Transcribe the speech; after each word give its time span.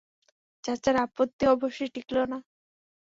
চাচার 0.63 0.95
আপত্তি 1.01 1.43
অবশ্যি 1.47 1.85
টিকল 1.93 2.17
না। 2.25 2.37